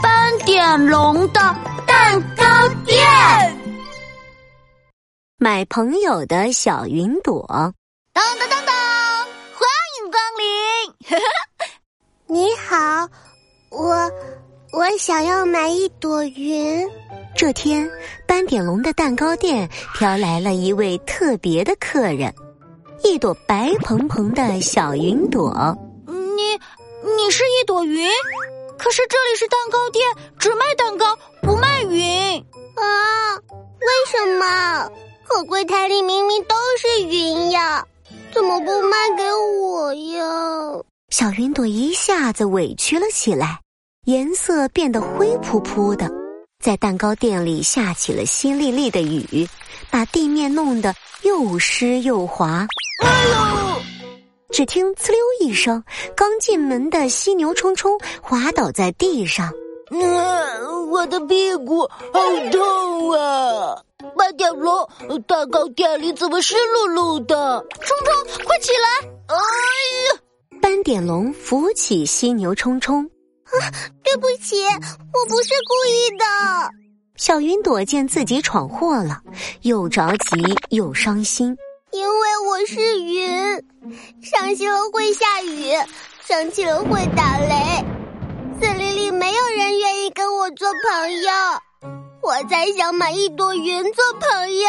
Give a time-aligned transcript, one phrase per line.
[0.00, 1.40] 斑点龙的
[1.86, 2.44] 蛋糕
[2.86, 3.04] 店，
[5.38, 7.44] 买朋友的小云朵。
[8.12, 8.74] 当当当当，
[9.54, 9.68] 欢
[9.98, 11.18] 迎光临！
[12.28, 13.08] 你好，
[13.70, 14.10] 我
[14.72, 16.88] 我想要买一朵云。
[17.34, 17.90] 这天，
[18.26, 22.32] 斑点龙的蛋糕店飘来了一位特别的客人，
[23.02, 25.76] 一朵白蓬蓬的小云朵。
[26.06, 26.54] 你
[27.16, 28.08] 你是一朵云？
[28.78, 30.06] 可是这里是蛋糕店，
[30.38, 32.38] 只卖蛋糕不卖云
[32.76, 33.34] 啊？
[33.80, 34.88] 为什么？
[35.26, 37.84] 可柜台里明明都是云呀，
[38.32, 39.24] 怎么不卖给
[39.60, 40.24] 我呀？
[41.10, 43.60] 小云朵一下子委屈了起来，
[44.06, 46.08] 颜色变得灰扑扑的，
[46.64, 49.46] 在蛋糕店里下起了淅沥沥的雨，
[49.90, 52.66] 把地面弄得又湿又滑。
[53.04, 53.24] 哎
[53.62, 53.67] 呦！
[54.50, 55.82] 只听“呲溜”一声，
[56.16, 59.52] 刚进门的犀牛冲冲滑倒在地上。
[59.90, 63.76] 嗯，我的屁股好痛啊！
[64.16, 64.88] 斑点龙，
[65.26, 67.64] 蛋糕店里怎么湿漉漉的？
[67.80, 69.08] 冲冲，快起来！
[69.28, 70.20] 哎呀！
[70.60, 73.04] 斑点龙扶起犀牛冲冲。
[73.04, 73.56] 啊，
[74.02, 76.24] 对不起，我不是故意的。
[77.16, 79.20] 小云朵见自己闯祸了，
[79.62, 81.56] 又着急又伤心。
[82.66, 83.64] 是云，
[84.22, 85.72] 伤心了会下雨，
[86.24, 87.84] 生气了会打雷，
[88.60, 91.30] 森林里没有人愿意跟我做朋友，
[92.22, 94.68] 我才想买一朵云做朋友。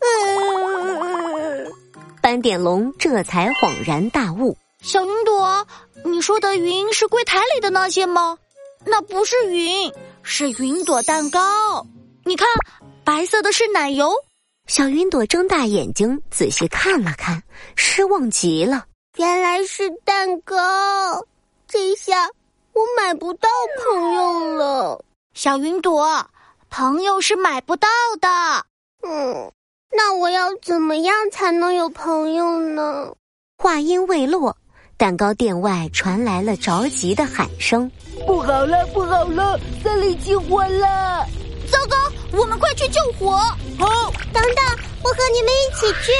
[0.00, 1.72] 嗯，
[2.22, 5.66] 斑点龙这才恍然大悟：小云朵，
[6.04, 8.38] 你说的云是柜台里的那些吗？
[8.84, 11.86] 那不是云，是云朵蛋糕。
[12.24, 12.48] 你看，
[13.04, 14.12] 白色的是奶油。
[14.66, 17.40] 小云朵睁大眼睛仔细看了看，
[17.76, 18.84] 失望极了。
[19.16, 20.56] 原来是蛋糕，
[21.68, 22.26] 这下
[22.72, 25.04] 我买不到朋友了。
[25.34, 26.28] 小云朵，
[26.68, 27.86] 朋友是买不到
[28.20, 28.28] 的。
[29.08, 29.52] 嗯，
[29.92, 33.14] 那我要怎么样才能有朋友呢？
[33.58, 34.56] 话音未落，
[34.96, 37.88] 蛋糕店外传来了着急的喊声
[38.26, 41.24] ：“不好了，不好了，森林起火了！”
[41.66, 41.96] 糟糕，
[42.38, 43.34] 我们快去救火！
[43.78, 44.64] 哦，等等，
[45.02, 46.12] 我和你们一起去。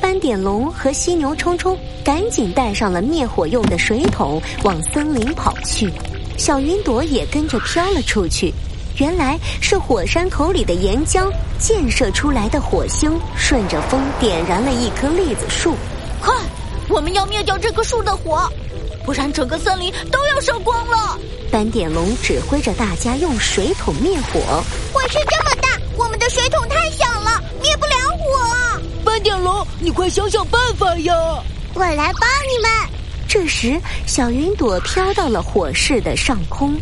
[0.00, 5.92] 斑点龙和犀牛冲冲赶紧带上了灭火用的水桶，往森林跑去。
[6.36, 8.52] 小云朵也跟着飘了出去。
[8.98, 15.74] 原来是火山口里的岩浆溅射出来的火星，顺着风点燃了一棵栗子树。
[16.20, 16.34] 快，
[16.88, 18.50] 我们要灭掉这棵树的火，
[19.06, 21.16] 不然整个森林都要烧光了。
[21.50, 24.62] 斑点龙指挥着大家用水桶灭火。
[24.92, 28.80] 火势这么大，我们的水桶太小了，灭不了火。
[29.04, 31.14] 斑点龙，你快想想办法呀！
[31.72, 32.70] 我来帮你们。
[33.28, 36.76] 这时，小云朵飘到了火势的上空。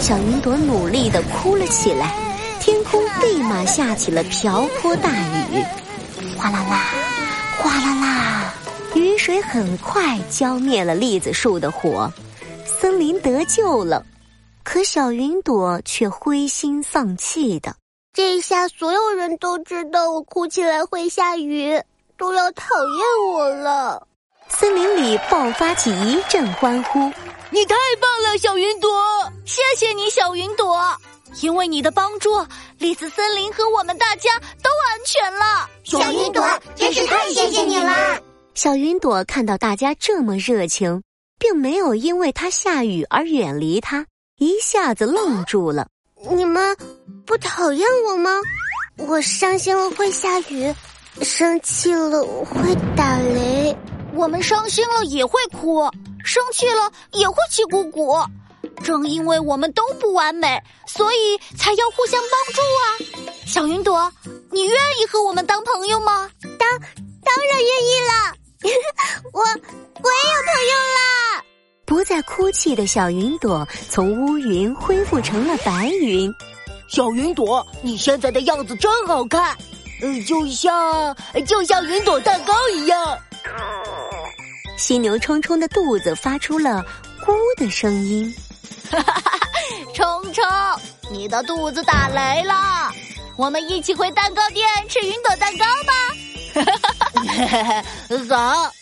[0.00, 2.14] 小云朵努力的哭了起来，
[2.60, 5.64] 天空立马下起了瓢泼大雨，
[6.36, 6.84] 哗啦啦，
[7.58, 8.15] 哗啦啦。
[9.16, 12.12] 雨水很快浇灭了栗子树的火，
[12.66, 14.04] 森林得救了。
[14.62, 17.74] 可小云朵却灰心丧气的。
[18.12, 21.80] 这下所有人都知道我哭起来会下雨，
[22.18, 24.06] 都要讨厌我了。
[24.48, 27.10] 森林里爆发起一阵欢呼
[27.48, 28.90] ：“你太棒了，小云朵！
[29.46, 30.78] 谢谢你，小云朵！
[31.40, 32.46] 因为你的帮助，
[32.76, 35.70] 栗子森林和我们大家都安全了。
[35.84, 38.20] 小云朵，真是太谢谢你了。”
[38.56, 41.02] 小云朵看到大家这么热情，
[41.38, 44.06] 并没有因为它下雨而远离它，
[44.38, 45.88] 一下子愣住了。
[46.30, 46.74] 你们
[47.26, 48.30] 不讨厌我吗？
[48.96, 50.74] 我伤心了会下雨，
[51.20, 53.76] 生气了会打雷。
[54.14, 55.82] 我们伤心了也会哭，
[56.24, 58.16] 生气了也会气鼓鼓。
[58.82, 63.36] 正因为我们都不完美，所以才要互相帮助啊！
[63.44, 64.10] 小云朵，
[64.50, 66.30] 你愿意和我们当朋友吗？
[66.58, 66.80] 当
[67.22, 68.35] 当然愿意了。
[69.32, 71.44] 我我也有朋友啦！
[71.84, 76.32] 不再哭泣的小云朵从乌云恢复成了白云。
[76.88, 79.56] 小云朵，你现在的样子真好看，
[80.00, 81.16] 呃，就像
[81.46, 83.18] 就像云朵蛋糕一样。
[84.76, 86.84] 犀牛冲冲的肚子发出了
[87.24, 88.34] 咕的声音。
[88.90, 89.38] 哈哈哈！
[89.94, 90.44] 冲冲，
[91.10, 92.92] 你的肚子打雷了，
[93.36, 95.92] 我们一起回蛋糕店吃云朵蛋糕吧。
[98.28, 98.75] 走。